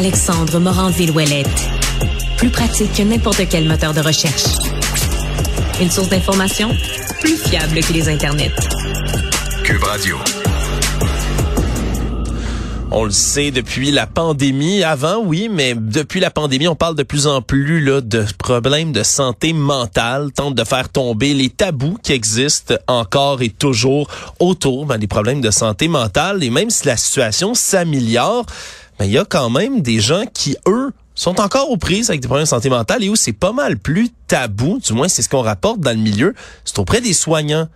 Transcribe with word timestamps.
Alexandre 0.00 0.58
Morin-Villouellette. 0.60 1.68
Plus 2.38 2.48
pratique 2.48 2.90
que 2.94 3.02
n'importe 3.02 3.46
quel 3.50 3.68
moteur 3.68 3.92
de 3.92 4.00
recherche. 4.00 4.44
Une 5.78 5.90
source 5.90 6.08
d'information 6.08 6.70
plus 7.20 7.36
fiable 7.36 7.80
que 7.80 7.92
les 7.92 8.08
internets. 8.08 8.50
Cube 9.62 9.82
Radio. 9.82 10.16
On 12.92 13.04
le 13.04 13.10
sait 13.10 13.50
depuis 13.50 13.90
la 13.90 14.06
pandémie. 14.06 14.82
Avant, 14.82 15.18
oui, 15.18 15.50
mais 15.52 15.74
depuis 15.76 16.18
la 16.18 16.30
pandémie, 16.30 16.66
on 16.66 16.74
parle 16.74 16.96
de 16.96 17.02
plus 17.02 17.26
en 17.26 17.42
plus 17.42 17.84
là, 17.84 18.00
de 18.00 18.24
problèmes 18.38 18.92
de 18.92 19.02
santé 19.02 19.52
mentale. 19.52 20.32
Tente 20.32 20.54
de 20.54 20.64
faire 20.64 20.88
tomber 20.88 21.34
les 21.34 21.50
tabous 21.50 21.98
qui 22.02 22.12
existent 22.12 22.74
encore 22.88 23.42
et 23.42 23.50
toujours 23.50 24.08
autour 24.38 24.86
ben, 24.86 24.96
des 24.96 25.06
problèmes 25.06 25.42
de 25.42 25.50
santé 25.50 25.88
mentale. 25.88 26.42
Et 26.42 26.48
même 26.48 26.70
si 26.70 26.86
la 26.86 26.96
situation 26.96 27.52
s'améliore, 27.52 28.46
ben, 29.00 29.06
il 29.06 29.12
y 29.12 29.18
a 29.18 29.24
quand 29.24 29.48
même 29.48 29.80
des 29.80 29.98
gens 29.98 30.24
qui, 30.26 30.58
eux, 30.68 30.92
sont 31.14 31.40
encore 31.40 31.70
aux 31.70 31.78
prises 31.78 32.10
avec 32.10 32.20
des 32.20 32.28
problèmes 32.28 32.44
de 32.44 32.48
santé 32.50 32.68
mentale 32.68 33.02
et 33.02 33.08
où 33.08 33.16
c'est 33.16 33.32
pas 33.32 33.52
mal 33.52 33.78
plus 33.78 34.10
tabou, 34.26 34.78
du 34.78 34.92
moins 34.92 35.08
c'est 35.08 35.22
ce 35.22 35.30
qu'on 35.30 35.40
rapporte 35.40 35.80
dans 35.80 35.92
le 35.96 36.02
milieu, 36.02 36.34
c'est 36.66 36.78
auprès 36.78 37.00
des 37.00 37.14
soignants 37.14 37.66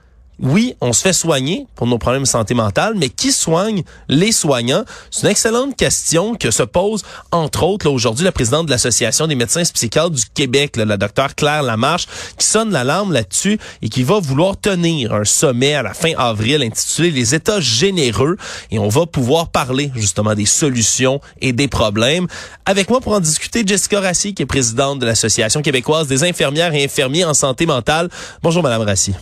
oui, 0.40 0.74
on 0.80 0.92
se 0.92 1.02
fait 1.02 1.12
soigner 1.12 1.66
pour 1.76 1.86
nos 1.86 1.98
problèmes 1.98 2.24
de 2.24 2.28
santé 2.28 2.54
mentale, 2.54 2.94
mais 2.96 3.08
qui 3.08 3.30
soigne 3.30 3.82
les 4.08 4.32
soignants? 4.32 4.84
C'est 5.10 5.22
une 5.22 5.30
excellente 5.30 5.76
question 5.76 6.34
que 6.34 6.50
se 6.50 6.62
pose, 6.62 7.04
entre 7.30 7.62
autres, 7.62 7.88
aujourd'hui, 7.88 8.24
la 8.24 8.32
présidente 8.32 8.66
de 8.66 8.70
l'Association 8.70 9.26
des 9.26 9.36
médecins 9.36 9.62
psychiatres 9.62 10.10
du 10.10 10.24
Québec, 10.34 10.76
la 10.76 10.96
docteure 10.96 11.34
Claire 11.34 11.62
Lamarche, 11.62 12.06
qui 12.36 12.46
sonne 12.46 12.72
l'alarme 12.72 13.12
là-dessus 13.12 13.58
et 13.82 13.88
qui 13.88 14.02
va 14.02 14.18
vouloir 14.18 14.56
tenir 14.60 15.14
un 15.14 15.24
sommet 15.24 15.74
à 15.74 15.82
la 15.82 15.94
fin 15.94 16.12
avril 16.18 16.62
intitulé 16.62 17.10
Les 17.10 17.34
États 17.34 17.60
généreux. 17.60 18.36
Et 18.70 18.78
on 18.78 18.88
va 18.88 19.06
pouvoir 19.06 19.48
parler 19.48 19.92
justement 19.94 20.34
des 20.34 20.46
solutions 20.46 21.20
et 21.40 21.52
des 21.52 21.68
problèmes. 21.68 22.26
Avec 22.66 22.90
moi 22.90 23.00
pour 23.00 23.12
en 23.12 23.20
discuter, 23.20 23.62
Jessica 23.64 24.00
Rassi, 24.00 24.34
qui 24.34 24.42
est 24.42 24.46
présidente 24.46 24.98
de 24.98 25.06
l'Association 25.06 25.62
québécoise 25.62 26.08
des 26.08 26.24
infirmières 26.24 26.74
et 26.74 26.84
infirmiers 26.84 27.24
en 27.24 27.34
santé 27.34 27.66
mentale. 27.66 28.08
Bonjour, 28.42 28.62
Madame 28.62 28.82
Rassi. 28.82 29.14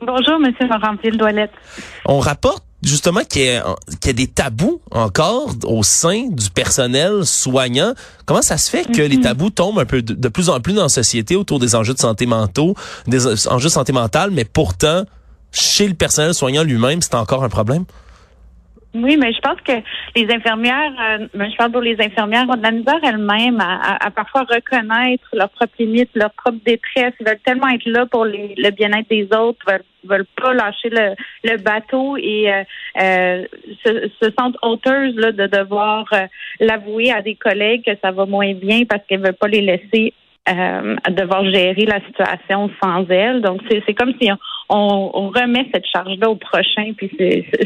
Bonjour, 0.00 0.38
Monsieur 0.38 0.66
Moranville-Douellette. 0.68 1.52
On 2.04 2.18
rapporte 2.18 2.64
justement 2.82 3.20
qu'il 3.20 3.42
y, 3.42 3.56
a 3.56 4.12
des 4.12 4.26
tabous 4.26 4.80
encore 4.90 5.54
au 5.64 5.82
sein 5.82 6.28
du 6.28 6.50
personnel 6.50 7.24
soignant. 7.24 7.94
Comment 8.26 8.42
ça 8.42 8.58
se 8.58 8.70
fait 8.70 8.84
que 8.84 9.02
les 9.02 9.16
mhm. 9.16 9.22
tabous 9.22 9.50
tombent 9.50 9.78
un 9.78 9.86
peu 9.86 10.02
de, 10.02 10.28
plus 10.28 10.50
en 10.50 10.60
plus 10.60 10.74
dans 10.74 10.84
la 10.84 10.88
société 10.88 11.34
autour 11.34 11.58
des 11.58 11.74
enjeux 11.74 11.94
de 11.94 11.98
santé 11.98 12.26
mentaux, 12.26 12.74
des 13.06 13.48
enjeux 13.48 13.68
de 13.68 13.72
santé 13.72 13.92
mentale, 13.92 14.30
mais 14.32 14.44
pourtant, 14.44 15.04
chez 15.50 15.88
le 15.88 15.94
personnel 15.94 16.34
soignant 16.34 16.62
lui-même, 16.62 17.00
c'est 17.00 17.14
encore 17.14 17.42
un 17.42 17.48
problème? 17.48 17.84
Oui, 19.02 19.16
mais 19.18 19.32
je 19.32 19.40
pense 19.40 19.60
que 19.60 19.72
les 20.14 20.32
infirmières, 20.34 20.92
euh, 21.00 21.26
je 21.34 21.56
parle 21.56 21.72
pour 21.72 21.82
les 21.82 21.96
infirmières, 22.00 22.46
ont 22.48 22.56
de 22.56 22.62
la 22.62 22.70
misère 22.70 22.98
elles-mêmes 23.02 23.60
à, 23.60 24.10
parfois 24.10 24.42
reconnaître 24.42 25.28
leurs 25.32 25.50
propres 25.50 25.74
limites, 25.78 26.10
leur 26.14 26.30
propre 26.32 26.58
détresse. 26.64 27.12
Ils 27.20 27.26
veulent 27.26 27.40
tellement 27.44 27.68
être 27.68 27.86
là 27.86 28.06
pour 28.06 28.24
le 28.24 28.70
bien-être 28.70 29.08
des 29.10 29.28
autres, 29.36 29.58
veulent, 29.66 29.84
veulent 30.04 30.26
pas 30.40 30.54
lâcher 30.54 30.88
le, 30.90 31.56
bateau 31.58 32.16
et 32.16 32.52
euh, 32.52 32.62
euh, 33.00 33.44
se, 33.84 34.08
se, 34.22 34.30
sentent 34.38 34.56
honteuses 34.62 35.16
là, 35.16 35.32
de 35.32 35.46
devoir 35.46 36.06
l'avouer 36.60 37.12
à 37.12 37.20
des 37.20 37.34
collègues 37.34 37.84
que 37.84 37.98
ça 38.02 38.12
va 38.12 38.24
moins 38.24 38.54
bien 38.54 38.84
parce 38.88 39.02
qu'elles 39.06 39.20
veulent 39.20 39.34
pas 39.34 39.48
les 39.48 39.62
laisser 39.62 40.14
devoir 41.10 41.44
gérer 41.44 41.86
la 41.86 42.00
situation 42.06 42.70
sans 42.80 43.04
elles. 43.08 43.42
Donc, 43.42 43.62
c'est 43.68 43.94
comme 43.94 44.12
si 44.20 44.30
on, 44.30 44.38
remet 44.68 45.66
cette 45.72 45.84
charge-là 45.92 46.28
au 46.28 46.36
prochain, 46.36 46.92
puis 46.96 47.10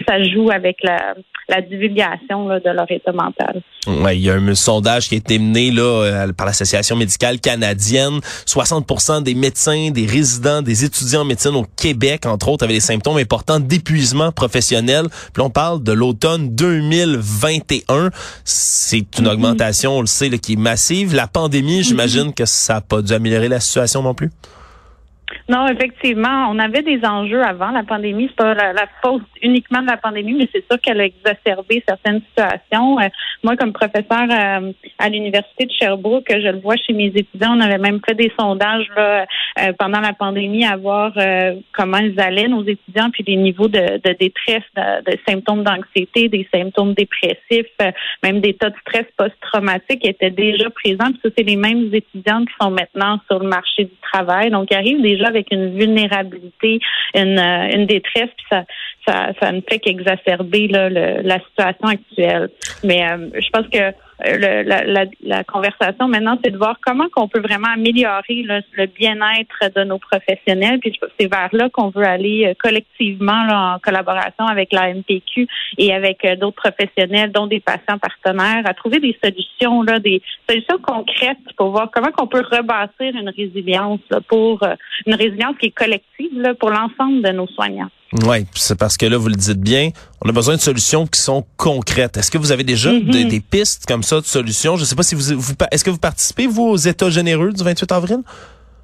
ça 0.07 0.23
joue 0.23 0.51
avec 0.51 0.79
la, 0.83 1.15
divulgation 1.63 2.47
de 2.47 2.71
leur 2.71 2.91
état 2.91 3.13
mental. 3.13 3.63
Ouais, 3.87 4.17
il 4.17 4.23
y 4.23 4.31
a 4.31 4.35
un 4.35 4.55
sondage 4.55 5.09
qui 5.09 5.17
a 5.17 5.19
été 5.19 5.39
mené 5.39 5.73
là 5.73 5.83
euh, 5.83 6.33
par 6.33 6.47
l'Association 6.47 6.95
médicale 6.95 7.41
canadienne. 7.41 8.21
60% 8.47 9.25
des 9.25 9.35
médecins, 9.35 9.91
des 9.91 10.07
résidents, 10.07 10.63
des 10.63 10.85
étudiants 10.85 11.23
en 11.23 11.25
médecine 11.25 11.57
au 11.57 11.67
Québec, 11.77 12.27
entre 12.27 12.49
autres, 12.49 12.65
avaient 12.65 12.75
des 12.75 12.81
symptômes 12.81 13.17
importants 13.17 13.59
d'épuisement 13.59 14.31
professionnel. 14.31 15.07
Puis 15.33 15.43
on 15.43 15.51
parle 15.51 15.83
de 15.83 15.93
l'automne 15.93 16.55
2021. 16.55 18.11
C'est 18.45 18.99
une 18.99 19.25
mm-hmm. 19.25 19.29
augmentation, 19.29 19.93
on 19.99 20.01
le 20.03 20.07
sait, 20.07 20.31
qui 20.39 20.53
est 20.53 20.57
massive. 20.57 21.15
La 21.15 21.27
pandémie, 21.27 21.83
j'imagine 21.83 22.29
mm-hmm. 22.29 22.35
que 22.35 22.45
ça 22.45 22.75
n'a 22.75 22.81
pas 22.81 23.03
dû 23.03 23.13
améliorer 23.13 23.49
la 23.49 23.61
situation 23.61 24.03
non 24.03 24.15
plus? 24.15 24.31
Non, 25.51 25.67
effectivement, 25.67 26.47
on 26.49 26.61
avait 26.61 26.83
des 26.83 27.05
enjeux 27.05 27.43
avant 27.43 27.73
la 27.73 27.83
pandémie. 27.83 28.29
C'est 28.29 28.37
pas 28.37 28.55
la, 28.55 28.87
faute 29.03 29.25
uniquement 29.43 29.83
de 29.83 29.89
la 29.89 29.97
pandémie, 29.97 30.35
mais 30.35 30.49
c'est 30.55 30.65
sûr 30.71 30.81
qu'elle 30.81 31.01
a 31.01 31.07
exacerbé 31.07 31.83
certaines 31.89 32.21
situations. 32.29 33.01
Euh, 33.01 33.09
moi, 33.43 33.57
comme 33.57 33.73
professeur 33.73 34.29
euh, 34.31 34.71
à 35.01 35.09
l'université 35.09 35.67
de 35.67 35.73
Sherbrooke, 35.73 36.29
je 36.31 36.53
le 36.53 36.61
vois 36.61 36.77
chez 36.77 36.93
mes 36.93 37.07
étudiants. 37.07 37.57
On 37.57 37.61
avait 37.61 37.79
même 37.79 37.99
fait 38.07 38.15
des 38.15 38.33
sondages 38.39 38.87
là, 38.95 39.27
euh, 39.59 39.73
pendant 39.77 39.99
la 39.99 40.13
pandémie 40.13 40.65
à 40.65 40.77
voir 40.77 41.15
comment 41.73 41.99
ils 41.99 42.21
allaient 42.21 42.47
nos 42.47 42.63
étudiants, 42.63 43.11
puis 43.11 43.25
les 43.27 43.37
niveaux 43.37 43.67
de, 43.67 43.99
de 43.99 44.17
détresse, 44.21 44.63
de, 44.77 45.19
symptômes 45.29 45.65
d'anxiété, 45.65 46.29
des 46.29 46.47
symptômes 46.55 46.95
dépressifs, 46.95 47.67
même 48.23 48.41
des 48.41 48.55
tas 48.55 48.71
de 48.71 48.77
stress 48.83 49.07
post-traumatique 49.17 50.07
étaient 50.07 50.31
déjà 50.31 50.71
présents. 50.71 51.11
Puis 51.11 51.21
ça, 51.25 51.31
c'est 51.37 51.45
les 51.45 51.57
mêmes 51.57 51.93
étudiants 51.93 52.45
qui 52.45 52.55
sont 52.61 52.71
maintenant 52.71 53.19
sur 53.29 53.41
le 53.41 53.49
marché 53.49 53.85
du 53.85 53.97
travail. 54.13 54.51
Donc, 54.51 54.69
ils 54.71 54.77
arrivent 54.77 55.03
déjà 55.03 55.27
avec 55.27 55.40
une 55.51 55.79
vulnérabilité, 55.79 56.81
une, 57.15 57.39
euh, 57.39 57.77
une 57.77 57.87
détresse, 57.87 58.31
puis 58.37 58.47
ça, 58.51 58.65
ça, 59.07 59.33
ça 59.41 59.53
ne 59.53 59.61
fait 59.61 59.79
qu'exacerber 59.79 60.69
la 60.69 61.39
situation 61.41 61.89
actuelle. 61.89 62.51
Mais 62.85 63.03
euh, 63.11 63.29
je 63.35 63.49
pense 63.51 63.67
que 63.69 63.93
le, 64.25 64.63
la, 64.63 65.05
la, 65.23 65.45
conversation 65.45 66.09
maintenant, 66.09 66.39
c'est 66.45 66.51
de 66.51 66.59
voir 66.59 66.77
comment 66.85 67.09
qu'on 67.09 67.29
peut 67.29 67.41
vraiment 67.41 67.69
améliorer 67.69 68.45
le 68.45 68.87
bien-être 68.87 69.75
de 69.75 69.85
nos 69.85 69.99
professionnels. 69.99 70.79
Puis 70.81 70.99
c'est 71.19 71.31
vers 71.31 71.49
là 71.53 71.69
qu'on 71.71 71.91
veut 71.91 72.05
aller 72.05 72.47
euh, 72.47 72.55
collectivement 72.59 73.45
là, 73.45 73.75
en 73.75 73.79
collaboration 73.79 74.47
avec 74.47 74.73
la 74.73 74.93
MPQ 74.95 75.47
et 75.79 75.93
avec 75.93 76.25
euh, 76.25 76.37
d'autres 76.37 76.71
professionnels, 76.71 77.33
dont 77.33 77.47
des 77.47 77.61
patients 77.61 77.99
partenaires, 77.99 78.63
à 78.65 78.75
trouver 78.75 79.01
des 79.01 79.17
solutions, 79.23 79.83
là, 79.83 79.99
des 79.99 80.23
solutions 80.49 80.79
concrètes 80.83 81.39
pour 81.57 81.71
voir 81.71 81.91
comment 81.93 82.11
qu'on 82.11 82.27
peut 82.27 82.45
rebâtir 82.51 83.15
une 83.15 83.31
résilience 83.31 84.01
là, 84.11 84.21
pour 84.21 84.63
euh, 84.63 84.75
une 85.07 85.15
résilience 85.15 85.57
qui 85.59 85.67
est 85.67 85.71
collective 85.71 86.41
là, 86.41 86.55
pour 86.55 86.71
l'ensemble 86.71 87.23
de 87.23 87.31
nos 87.31 87.47
soignants. 87.47 87.91
Oui, 88.13 88.45
c'est 88.55 88.75
parce 88.75 88.97
que 88.97 89.07
là, 89.07 89.17
vous 89.17 89.29
le 89.29 89.37
dites 89.37 89.61
bien, 89.61 89.91
on 90.21 90.29
a 90.29 90.33
besoin 90.33 90.57
de 90.57 90.61
solutions 90.61 91.07
qui 91.07 91.21
sont 91.21 91.47
concrètes. 91.57 92.17
Est-ce 92.17 92.31
que 92.31 92.39
vous 92.39 92.51
avez 92.51 92.65
déjà 92.65 92.93
mm-hmm. 92.93 93.29
des, 93.29 93.41
pistes 93.41 93.87
comme 93.87 94.03
ça 94.03 94.21
de 94.21 94.27
solutions? 94.27 94.77
Je 94.77 94.83
ne 94.83 94.87
sais 94.87 94.97
pas 94.97 95.05
si 95.05 95.15
vous, 95.15 95.39
vous 95.39 95.55
est-ce 95.71 95.85
que 95.85 95.91
vous 95.91 95.99
participez, 95.99 96.49
vous, 96.49 96.65
aux 96.65 96.77
États 96.77 97.11
généreux 97.11 97.53
du 97.53 97.63
28 97.63 97.93
avril? 97.93 98.19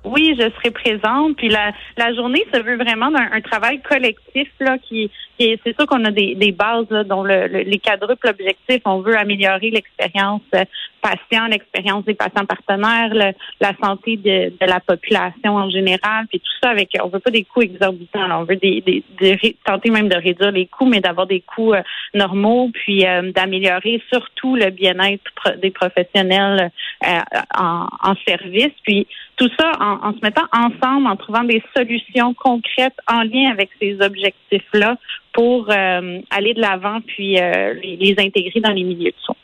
Oui, 0.06 0.36
je 0.38 0.48
serai 0.50 0.70
présente. 0.70 1.36
Puis 1.36 1.48
la, 1.48 1.72
la 1.96 2.14
journée 2.14 2.44
se 2.54 2.60
veut 2.60 2.76
vraiment 2.76 3.06
un, 3.06 3.32
un 3.32 3.40
travail 3.40 3.80
collectif 3.82 4.48
là 4.60 4.78
qui, 4.78 5.10
qui 5.36 5.58
c'est 5.64 5.74
sûr 5.76 5.84
qu'on 5.86 6.04
a 6.04 6.12
des, 6.12 6.36
des 6.36 6.52
bases 6.52 6.86
là, 6.90 7.02
dont 7.02 7.24
le, 7.24 7.46
les 7.48 7.78
quadruples 7.78 8.28
objectifs. 8.28 8.82
On 8.84 9.00
veut 9.00 9.18
améliorer 9.18 9.70
l'expérience 9.70 10.42
euh, 10.54 10.64
patient, 11.02 11.46
l'expérience 11.48 12.04
des 12.04 12.14
patients 12.14 12.46
partenaires, 12.46 13.34
la 13.60 13.72
santé 13.82 14.16
de, 14.16 14.50
de, 14.50 14.66
la 14.66 14.78
population 14.78 15.56
en 15.56 15.70
général, 15.70 16.26
puis 16.28 16.38
tout 16.38 16.52
ça 16.62 16.70
avec. 16.70 16.90
On 17.02 17.08
veut 17.08 17.18
pas 17.18 17.32
des 17.32 17.42
coûts 17.42 17.62
exorbitants. 17.62 18.30
on 18.30 18.44
veut 18.44 18.56
des, 18.56 18.80
des, 19.18 19.56
tenter 19.64 19.90
même 19.90 20.08
de 20.08 20.16
réduire 20.16 20.52
les 20.52 20.66
coûts, 20.66 20.86
mais 20.86 21.00
d'avoir 21.00 21.26
des 21.26 21.40
coûts 21.40 21.74
euh, 21.74 21.82
normaux, 22.14 22.70
puis 22.72 23.04
euh, 23.04 23.32
d'améliorer 23.32 24.00
surtout 24.12 24.54
le 24.54 24.70
bien-être 24.70 25.58
des 25.60 25.72
professionnels 25.72 26.70
en, 27.02 27.86
en 28.02 28.14
service. 28.26 28.72
Puis 28.84 29.08
tout 29.36 29.50
ça 29.58 29.72
en, 29.80 30.12
se 30.12 30.20
mettant 30.22 30.46
ensemble, 30.52 31.06
en 31.06 31.16
trouvant 31.16 31.44
des 31.44 31.62
solutions 31.76 32.34
concrètes 32.34 32.96
en 33.06 33.22
lien 33.22 33.50
avec 33.50 33.70
ces 33.80 34.00
objectifs-là 34.00 34.96
pour 35.32 35.70
euh, 35.70 36.20
aller 36.30 36.54
de 36.54 36.60
l'avant 36.60 37.00
puis 37.06 37.38
euh, 37.38 37.74
les, 37.74 38.14
intégrer 38.18 38.60
dans 38.60 38.72
les 38.72 38.82
milieux 38.82 39.10
de 39.10 39.20
soins. 39.22 39.36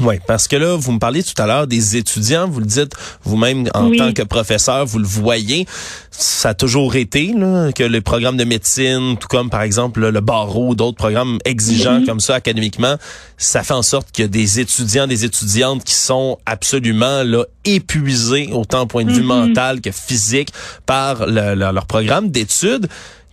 Oui, 0.00 0.16
parce 0.26 0.48
que 0.48 0.56
là, 0.56 0.76
vous 0.76 0.92
me 0.92 0.98
parliez 0.98 1.22
tout 1.22 1.40
à 1.40 1.46
l'heure 1.46 1.66
des 1.66 1.96
étudiants, 1.96 2.48
vous 2.48 2.60
le 2.60 2.66
dites 2.66 2.92
vous-même 3.24 3.68
en 3.74 3.90
tant 3.92 4.12
que 4.12 4.22
professeur, 4.22 4.86
vous 4.86 4.98
le 4.98 5.06
voyez, 5.06 5.66
ça 6.10 6.50
a 6.50 6.54
toujours 6.54 6.96
été 6.96 7.32
là, 7.36 7.72
que 7.72 7.82
le 7.82 8.00
programme 8.00 8.36
de 8.36 8.44
médecine, 8.44 9.16
tout 9.18 9.28
comme 9.28 9.50
par 9.50 9.62
exemple 9.62 10.08
le 10.08 10.20
barreau, 10.20 10.74
d'autres 10.74 10.96
programmes 10.96 11.38
exigeants 11.44 12.04
comme 12.04 12.20
ça 12.20 12.34
académiquement, 12.34 12.96
ça 13.36 13.62
fait 13.62 13.74
en 13.74 13.82
sorte 13.82 14.10
qu'il 14.10 14.24
y 14.24 14.26
a 14.26 14.28
des 14.28 14.60
étudiants, 14.60 15.06
des 15.06 15.24
étudiantes 15.24 15.84
qui 15.84 15.94
sont 15.94 16.38
absolument 16.46 17.22
là 17.22 17.44
épuisés 17.64 18.50
autant 18.52 18.82
au 18.82 18.86
point 18.86 19.04
de 19.04 19.12
vue 19.12 19.22
mm-hmm. 19.22 19.46
mental 19.48 19.80
que 19.80 19.90
physique 19.90 20.50
par 20.86 21.26
leur 21.26 21.86
programme 21.86 22.30
d'études. 22.30 22.88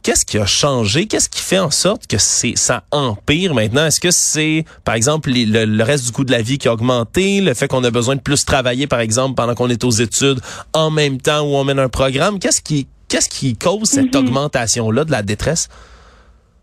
Qu'est-ce 0.07 0.23
qui 0.23 0.37
a 0.37 0.45
changé? 0.45 1.05
Qu'est-ce 1.05 1.27
qui 1.27 1.41
fait 1.41 1.59
en 1.59 1.69
sorte 1.69 2.07
que 2.07 2.17
c'est 2.17 2.55
ça 2.55 2.85
empire 2.91 3.53
maintenant? 3.53 3.87
Est-ce 3.87 3.99
que 3.99 4.09
c'est, 4.09 4.63
par 4.85 4.95
exemple, 4.95 5.29
le, 5.33 5.83
reste 5.83 6.05
du 6.05 6.13
coût 6.13 6.23
de 6.23 6.31
la 6.31 6.41
vie 6.41 6.57
qui 6.57 6.69
a 6.69 6.73
augmenté, 6.73 7.41
le 7.41 7.53
fait 7.53 7.67
qu'on 7.67 7.83
a 7.83 7.91
besoin 7.91 8.15
de 8.15 8.21
plus 8.21 8.45
travailler, 8.45 8.87
par 8.87 9.01
exemple, 9.01 9.35
pendant 9.35 9.53
qu'on 9.53 9.67
est 9.69 9.83
aux 9.83 9.91
études, 9.91 10.39
en 10.71 10.91
même 10.91 11.19
temps 11.19 11.41
où 11.41 11.57
on 11.57 11.65
mène 11.65 11.79
un 11.79 11.89
programme? 11.89 12.39
Qu'est-ce 12.39 12.61
qui, 12.61 12.87
qu'est-ce 13.09 13.27
qui 13.27 13.57
cause 13.57 13.89
cette 13.89 14.13
mm-hmm. 14.13 14.17
augmentation-là 14.17 15.03
de 15.03 15.11
la 15.11 15.23
détresse? 15.23 15.67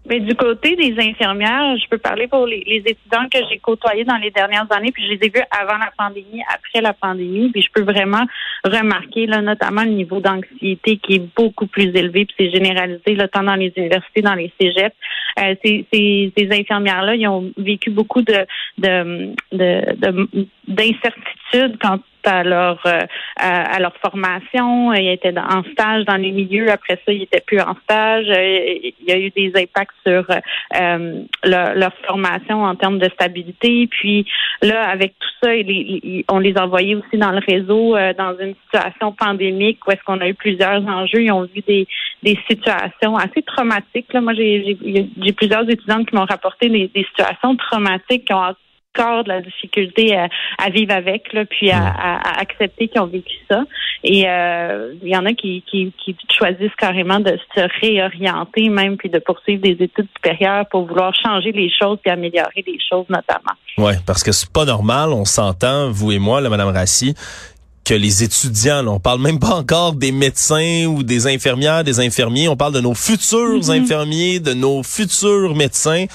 Mais 0.06 0.20
du 0.20 0.34
côté 0.34 0.76
des 0.76 0.94
infirmières, 0.98 1.76
je 1.78 1.88
peux 1.88 1.96
parler 1.96 2.26
pour 2.26 2.46
les, 2.46 2.62
étudiants 2.66 3.26
que 3.32 3.38
j'ai 3.48 3.58
côtoyés 3.58 4.04
dans 4.04 4.18
les 4.18 4.30
dernières 4.30 4.66
années, 4.70 4.92
puis 4.92 5.04
je 5.06 5.12
les 5.12 5.26
ai 5.26 5.30
vus 5.30 5.44
avant 5.50 5.78
la 5.78 5.90
pandémie, 5.96 6.42
après 6.52 6.82
la 6.82 6.92
pandémie, 6.92 7.50
puis 7.50 7.62
je 7.62 7.70
peux 7.72 7.82
vraiment 7.82 8.24
remarquer 8.64 9.26
là, 9.26 9.40
notamment 9.40 9.82
le 9.82 9.90
niveau 9.90 10.20
d'anxiété 10.20 10.98
qui 10.98 11.14
est 11.14 11.34
beaucoup 11.34 11.66
plus 11.66 11.88
élevé, 11.96 12.26
puis 12.26 12.34
c'est 12.38 12.50
généralisé 12.50 13.14
là, 13.14 13.28
tant 13.28 13.42
dans 13.42 13.54
les 13.54 13.72
universités, 13.76 14.20
dans 14.20 14.34
les 14.34 14.52
cégeps. 14.60 14.94
Euh, 15.40 15.54
ces, 15.64 15.86
ces, 15.92 16.32
ces 16.36 16.48
infirmières-là, 16.52 17.14
ils 17.16 17.26
ont 17.26 17.50
vécu 17.56 17.90
beaucoup 17.90 18.22
de, 18.22 18.46
de, 18.78 19.34
de, 19.52 20.28
d'incertitude 20.68 21.78
quand 21.80 21.98
à 22.26 22.42
leur 22.42 22.80
euh, 22.86 23.00
à, 23.36 23.78
leur 23.80 23.94
formation. 23.96 24.92
Ils 24.92 25.10
étaient 25.10 25.36
en 25.38 25.62
stage 25.72 26.04
dans 26.04 26.16
les 26.16 26.30
milieux. 26.30 26.70
Après 26.70 27.00
ça, 27.04 27.12
ils 27.12 27.22
étaient 27.22 27.42
plus 27.44 27.60
en 27.60 27.74
stage. 27.84 28.26
Euh, 28.28 28.78
il 28.82 29.06
y 29.06 29.12
a 29.12 29.18
eu 29.18 29.30
des 29.30 29.52
impacts 29.56 29.94
sur 30.06 30.24
euh, 30.30 31.22
leur, 31.44 31.92
formation 32.06 32.62
en 32.62 32.74
termes 32.74 32.98
de 32.98 33.08
stabilité. 33.10 33.86
Puis 33.88 34.26
là, 34.62 34.88
avec 34.88 35.14
tout 35.18 35.28
ça, 35.42 35.50
on 36.28 36.38
les 36.38 36.56
a 36.56 36.64
envoyés 36.64 36.96
aussi 36.96 37.16
dans 37.16 37.32
le 37.32 37.40
réseau 37.46 37.96
dans 38.18 38.36
une 38.38 38.54
situation 38.64 39.12
pandémique 39.12 39.86
où 39.86 39.90
est-ce 39.90 40.02
qu'on 40.04 40.20
a 40.20 40.28
eu 40.28 40.34
plusieurs 40.34 40.86
enjeux. 40.86 41.22
Ils 41.22 41.32
ont 41.32 41.42
vu 41.42 41.62
des, 41.66 41.86
des 42.22 42.38
situations 42.48 43.16
assez 43.16 43.42
traumatiques. 43.42 44.12
Là, 44.12 44.20
moi, 44.20 44.34
j'ai 44.34 45.32
plusieurs 45.36 45.68
étudiants 45.68 46.04
qui 46.04 46.14
m'ont 46.14 46.26
rapporté 46.26 46.68
des, 46.68 46.90
des 46.94 47.04
situations 47.04 47.56
traumatiques 47.56 48.26
qui 48.26 48.32
ont 48.34 48.54
corps 48.94 49.24
de 49.24 49.28
la 49.28 49.40
difficulté 49.40 50.16
à, 50.16 50.70
vivre 50.70 50.92
avec, 50.92 51.32
là, 51.32 51.44
puis 51.44 51.70
à, 51.70 52.20
accepter 52.40 52.88
qu'ils 52.88 53.00
ont 53.00 53.06
vécu 53.06 53.34
ça. 53.50 53.64
Et 54.02 54.28
euh, 54.28 54.94
il 55.02 55.08
y 55.08 55.16
en 55.16 55.24
a 55.26 55.32
qui, 55.32 55.64
qui, 55.70 55.92
choisissent 56.36 56.74
carrément 56.78 57.20
de 57.20 57.38
se 57.54 57.80
réorienter 57.80 58.68
même, 58.68 58.96
puis 58.96 59.08
de 59.08 59.18
poursuivre 59.18 59.62
des 59.62 59.76
études 59.80 60.08
supérieures 60.16 60.66
pour 60.70 60.86
vouloir 60.86 61.14
changer 61.14 61.52
les 61.52 61.70
choses 61.70 61.98
et 62.04 62.10
améliorer 62.10 62.64
les 62.66 62.78
choses 62.88 63.06
notamment. 63.08 63.54
Oui, 63.78 63.94
parce 64.06 64.22
que 64.22 64.32
c'est 64.32 64.50
pas 64.52 64.64
normal, 64.64 65.10
on 65.10 65.24
s'entend, 65.24 65.90
vous 65.90 66.12
et 66.12 66.18
moi, 66.18 66.40
là, 66.40 66.48
Madame 66.48 66.68
Rassi, 66.68 67.14
que 67.84 67.94
les 67.94 68.22
étudiants, 68.24 68.82
là, 68.82 68.90
on 68.90 69.00
parle 69.00 69.20
même 69.20 69.38
pas 69.38 69.54
encore 69.54 69.92
des 69.92 70.12
médecins 70.12 70.86
ou 70.86 71.02
des 71.02 71.26
infirmières, 71.26 71.84
des 71.84 72.00
infirmiers, 72.00 72.48
on 72.48 72.56
parle 72.56 72.72
de 72.72 72.80
nos 72.80 72.94
futurs 72.94 73.60
mm-hmm. 73.60 73.82
infirmiers, 73.82 74.40
de 74.40 74.54
nos 74.54 74.82
futurs 74.82 75.54
médecins 75.54 76.06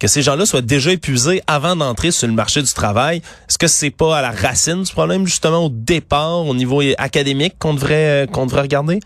que 0.00 0.08
ces 0.08 0.22
gens-là 0.22 0.46
soient 0.46 0.62
déjà 0.62 0.90
épuisés 0.90 1.42
avant 1.46 1.76
d'entrer 1.76 2.10
sur 2.10 2.26
le 2.26 2.32
marché 2.32 2.62
du 2.62 2.72
travail. 2.72 3.18
Est-ce 3.48 3.58
que 3.58 3.68
c'est 3.68 3.90
pas 3.90 4.16
à 4.16 4.22
la 4.22 4.30
racine 4.30 4.82
du 4.82 4.90
problème 4.90 5.26
justement 5.26 5.66
au 5.66 5.68
départ, 5.68 6.46
au 6.46 6.54
niveau 6.54 6.82
académique 6.98 7.54
qu'on 7.58 7.74
devrait 7.74 8.24
euh, 8.24 8.26
qu'on 8.26 8.46
devrait 8.46 8.62
regarder? 8.62 9.00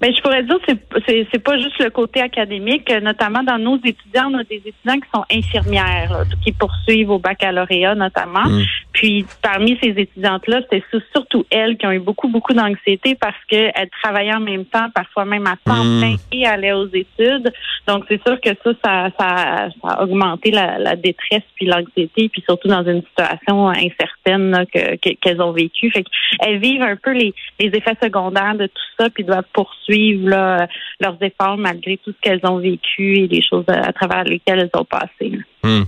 Ben, 0.00 0.14
je 0.14 0.22
pourrais 0.22 0.42
dire 0.42 0.56
c'est 0.66 0.78
c'est 1.06 1.26
c'est 1.30 1.44
pas 1.44 1.58
juste 1.58 1.78
le 1.78 1.90
côté 1.90 2.22
académique, 2.22 2.90
notamment 3.02 3.42
dans 3.42 3.58
nos 3.58 3.76
étudiants, 3.76 4.30
on 4.32 4.38
a 4.38 4.44
des 4.44 4.62
étudiants 4.64 4.98
qui 4.98 5.08
sont 5.14 5.24
infirmières, 5.30 6.24
qui 6.42 6.52
poursuivent 6.52 7.10
au 7.10 7.18
baccalauréat 7.18 7.94
notamment. 7.94 8.46
Mm. 8.46 8.62
Puis 8.94 9.26
parmi 9.42 9.78
ces 9.82 9.90
étudiantes-là, 9.90 10.62
c'était 10.62 10.82
surtout 11.12 11.44
elles 11.50 11.76
qui 11.76 11.86
ont 11.86 11.92
eu 11.92 11.98
beaucoup 11.98 12.28
beaucoup 12.28 12.54
d'anxiété 12.54 13.14
parce 13.14 13.36
qu'elles 13.46 13.90
travaillaient 14.02 14.34
en 14.34 14.40
même 14.40 14.64
temps, 14.64 14.88
parfois 14.94 15.26
même 15.26 15.46
à 15.46 15.56
temps 15.66 15.84
mm. 15.84 16.00
plein 16.00 16.16
et 16.32 16.46
allaient 16.46 16.72
aux 16.72 16.88
études. 16.88 17.52
Donc 17.86 18.04
c'est 18.08 18.22
sûr 18.26 18.40
que 18.40 18.50
ça, 18.64 18.72
ça, 18.82 19.10
ça, 19.18 19.68
a 19.82 20.02
augmenté 20.02 20.50
la, 20.50 20.78
la 20.78 20.96
détresse 20.96 21.42
puis 21.56 21.66
l'anxiété, 21.66 22.30
puis 22.30 22.42
surtout 22.48 22.68
dans 22.68 22.84
une 22.84 23.02
situation 23.02 23.68
incertaine 23.68 24.64
que 24.72 24.96
qu'elles 24.96 25.42
ont 25.42 25.52
vécue. 25.52 25.90
Fait 25.90 26.04
qu'elles 26.04 26.58
vivent 26.58 26.82
un 26.82 26.96
peu 26.96 27.12
les, 27.12 27.34
les 27.58 27.66
effets 27.66 27.96
secondaires 28.02 28.54
de 28.54 28.66
tout 28.66 28.88
ça, 28.98 29.10
puis 29.10 29.24
doivent 29.24 29.44
poursuivre 29.52 29.89
leurs 29.90 31.16
efforts 31.20 31.56
malgré 31.56 31.98
tout 31.98 32.12
ce 32.12 32.20
qu'elles 32.20 32.40
ont 32.44 32.58
vécu 32.58 33.18
et 33.18 33.28
les 33.28 33.42
choses 33.42 33.64
à, 33.68 33.92
travers 33.92 34.24
lesquelles 34.24 34.60
elles 34.60 34.80
ont 34.80 34.84
passé. 34.84 35.32
Hmm. 35.62 35.82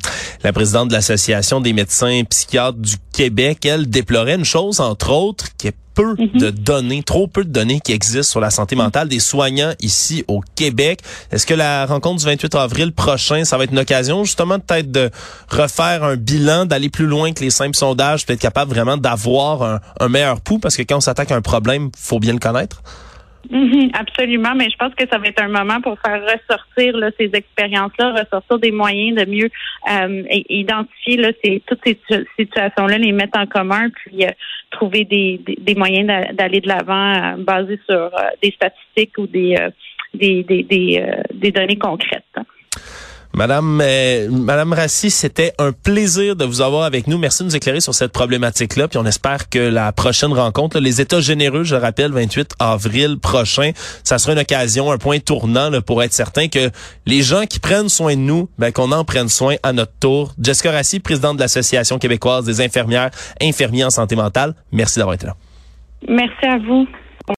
La 0.45 0.53
présidente 0.53 0.89
de 0.89 0.95
l'Association 0.95 1.61
des 1.61 1.73
médecins 1.73 2.23
psychiatres 2.29 2.79
du 2.79 2.97
Québec, 3.13 3.65
elle 3.65 3.89
déplorait 3.89 4.35
une 4.35 4.45
chose, 4.45 4.81
entre 4.81 5.13
autres, 5.13 5.47
qui 5.57 5.69
est 5.69 5.77
peu 5.95 6.15
mhm. 6.19 6.41
de 6.41 6.51
données, 6.51 7.03
trop 7.03 7.27
peu 7.27 7.45
de 7.45 7.51
données 7.51 7.81
qui 7.81 7.93
existent 7.93 8.31
sur 8.31 8.41
la 8.41 8.51
santé 8.51 8.77
mentale 8.77 9.09
des 9.09 9.21
soignants 9.21 9.73
ici 9.81 10.25
au 10.29 10.41
Québec. 10.55 11.01
Est-ce 11.31 11.47
que 11.47 11.55
la 11.55 11.87
rencontre 11.87 12.21
du 12.21 12.27
28 12.27 12.55
avril 12.55 12.93
prochain, 12.93 13.45
ça 13.45 13.59
va 13.59 13.65
être 13.65 13.73
une 13.73 13.79
occasion 13.79 14.25
justement 14.25 14.59
peut-être 14.59 14.91
de 14.91 15.11
refaire 15.49 16.05
un 16.05 16.17
bilan, 16.17 16.67
d'aller 16.67 16.89
plus 16.89 17.07
loin 17.07 17.33
que 17.33 17.41
les 17.41 17.51
simples 17.51 17.77
sondages, 17.77 18.27
peut-être 18.27 18.41
capable 18.41 18.73
vraiment 18.73 18.97
d'avoir 18.97 19.63
un, 19.63 19.81
un 20.01 20.09
meilleur 20.09 20.41
pouls? 20.41 20.59
Parce 20.59 20.77
que 20.77 20.83
quand 20.83 20.97
on 20.97 21.01
s'attaque 21.01 21.31
à 21.31 21.37
un 21.37 21.43
problème, 21.43 21.91
faut 21.97 22.21
bien 22.21 22.33
le 22.33 22.39
connaître? 22.39 22.83
Mhm, 23.51 23.91
absolument, 23.95 24.55
mais 24.55 24.71
je 24.71 24.77
pense 24.77 24.95
que 24.95 25.07
ça 25.09 25.19
va 25.19 25.27
être 25.27 25.43
un 25.43 25.49
moment 25.49 25.81
pour 25.81 25.99
faire 26.01 26.23
ressortir 26.23 26.97
là, 26.97 27.11
ces 27.19 27.31
expériences-là, 27.33 28.13
ressortir 28.13 28.59
des 28.59 28.71
moyens 28.71 29.19
de 29.19 29.31
mieux 29.31 29.51
euh, 29.91 30.23
identifier 30.49 31.17
là, 31.17 31.33
ces, 31.45 31.63
toutes 31.67 31.81
ces 31.85 31.99
situations-là, 32.39 32.99
les 32.99 33.13
mettre 33.13 33.39
en 33.39 33.47
commun, 33.47 33.91
puis 33.91 34.25
euh, 34.25 34.31
trouver 34.71 35.05
des, 35.05 35.41
des, 35.59 35.75
moyens 35.75 36.07
d'aller 36.35 36.61
de 36.61 36.69
l'avant 36.69 37.15
euh, 37.15 37.37
basés 37.39 37.81
sur 37.89 38.11
des 38.43 38.53
statistiques 38.53 39.19
ou 39.19 39.27
des, 39.27 39.57
des, 40.15 40.43
des, 40.45 41.05
des 41.35 41.51
données 41.51 41.79
concrètes. 41.79 42.25
Madame, 43.35 43.81
euh, 43.83 44.29
Madame 44.31 44.75
Rassi, 44.75 45.11
c'était 45.11 45.55
un 45.59 45.73
plaisir 45.73 46.37
de 46.37 46.45
vous 46.45 46.61
avoir 46.61 46.83
avec 46.83 47.07
nous. 47.07 47.17
Merci 47.17 47.43
de 47.43 47.49
nous 47.49 47.57
éclairer 47.57 47.81
sur 47.81 47.95
cette 47.95 48.13
problématique-là. 48.13 48.89
Puis 48.89 48.99
on 48.99 49.07
espère 49.07 49.49
que 49.49 49.59
la 49.59 49.91
prochaine 49.93 50.33
rencontre, 50.35 50.79
les 50.79 51.01
États 51.01 51.21
généreux, 51.21 51.65
je 51.65 51.75
le 51.75 51.81
rappelle, 51.81 52.13
28 52.13 52.53
avril 52.59 53.19
prochain, 53.19 53.71
ça 54.05 54.19
sera 54.19 54.35
une 54.35 54.39
occasion, 54.39 54.93
un 54.93 54.99
point 54.99 55.19
tournant 55.19 55.71
pour 55.81 56.03
être 56.03 56.13
certain 56.13 56.49
que 56.49 56.71
les 57.07 57.23
gens 57.23 57.47
qui 57.47 57.59
prennent 57.59 57.89
soin 57.89 58.17
de 58.17 58.21
nous, 58.21 58.51
ben, 58.59 58.71
qu'on 58.71 58.93
en 58.93 59.05
prenne 59.05 59.31
soin 59.31 59.55
à 59.63 59.73
notre 59.73 59.93
tour. 59.99 60.35
Jessica 60.39 60.71
Rassi, 60.71 61.01
présidente 61.01 61.37
de 61.37 61.41
l'Association 61.43 61.99
québécoise 61.99 62.45
des 62.45 62.61
infirmières, 62.61 63.11
infirmiers 63.41 63.85
en 63.85 63.91
santé 63.91 64.15
mentale. 64.15 64.55
Merci 64.73 64.99
d'avoir 64.99 65.15
été 65.15 65.27
là. 65.27 65.37
Merci 66.07 66.47
à 66.47 66.59
vous. 66.59 66.87